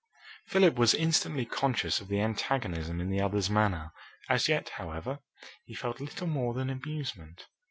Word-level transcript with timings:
Philip 0.47 0.77
was 0.79 0.95
instantly 0.95 1.45
conscious 1.45 2.01
of 2.01 2.07
the 2.07 2.21
antagonism 2.21 2.99
in 2.99 3.11
the 3.11 3.21
other's 3.21 3.51
manner. 3.51 3.91
As 4.29 4.47
yet, 4.49 4.69
however, 4.79 5.19
he 5.63 5.75
felt 5.75 6.01
little 6.01 6.25
more 6.25 6.55
than 6.55 6.71
amusement. 6.71 7.45